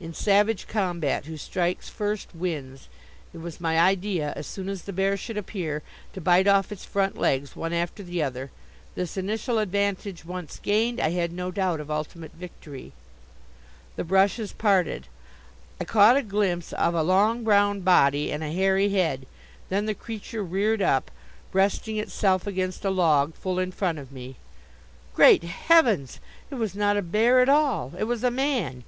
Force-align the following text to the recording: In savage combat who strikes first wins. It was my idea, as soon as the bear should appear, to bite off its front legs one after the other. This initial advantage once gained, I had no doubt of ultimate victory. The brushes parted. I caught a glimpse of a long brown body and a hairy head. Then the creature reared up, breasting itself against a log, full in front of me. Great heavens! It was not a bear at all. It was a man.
In 0.00 0.14
savage 0.14 0.66
combat 0.66 1.26
who 1.26 1.36
strikes 1.36 1.90
first 1.90 2.34
wins. 2.34 2.88
It 3.34 3.42
was 3.42 3.60
my 3.60 3.78
idea, 3.78 4.32
as 4.34 4.46
soon 4.46 4.70
as 4.70 4.80
the 4.84 4.94
bear 4.94 5.14
should 5.18 5.36
appear, 5.36 5.82
to 6.14 6.22
bite 6.22 6.46
off 6.48 6.72
its 6.72 6.86
front 6.86 7.18
legs 7.18 7.54
one 7.54 7.74
after 7.74 8.02
the 8.02 8.22
other. 8.22 8.50
This 8.94 9.18
initial 9.18 9.58
advantage 9.58 10.24
once 10.24 10.58
gained, 10.58 11.00
I 11.00 11.10
had 11.10 11.32
no 11.32 11.50
doubt 11.50 11.80
of 11.80 11.90
ultimate 11.90 12.32
victory. 12.32 12.94
The 13.96 14.04
brushes 14.04 14.54
parted. 14.54 15.06
I 15.78 15.84
caught 15.84 16.16
a 16.16 16.22
glimpse 16.22 16.72
of 16.72 16.94
a 16.94 17.02
long 17.02 17.44
brown 17.44 17.82
body 17.82 18.32
and 18.32 18.42
a 18.42 18.50
hairy 18.54 18.88
head. 18.88 19.26
Then 19.68 19.84
the 19.84 19.92
creature 19.92 20.42
reared 20.42 20.80
up, 20.80 21.10
breasting 21.52 21.98
itself 21.98 22.46
against 22.46 22.86
a 22.86 22.90
log, 22.90 23.34
full 23.34 23.58
in 23.58 23.70
front 23.70 23.98
of 23.98 24.10
me. 24.12 24.36
Great 25.14 25.42
heavens! 25.44 26.20
It 26.50 26.54
was 26.54 26.74
not 26.74 26.96
a 26.96 27.02
bear 27.02 27.40
at 27.40 27.50
all. 27.50 27.92
It 27.98 28.04
was 28.04 28.24
a 28.24 28.30
man. 28.30 28.84